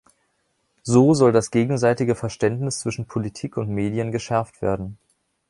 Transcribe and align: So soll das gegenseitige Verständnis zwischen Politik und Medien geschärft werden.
So 0.81 1.13
soll 1.13 1.31
das 1.31 1.51
gegenseitige 1.51 2.15
Verständnis 2.15 2.79
zwischen 2.79 3.05
Politik 3.05 3.55
und 3.57 3.69
Medien 3.69 4.11
geschärft 4.11 4.63
werden. 4.63 4.97